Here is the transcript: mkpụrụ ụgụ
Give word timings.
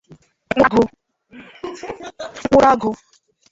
mkpụrụ 0.57 2.67
ụgụ 2.73 2.89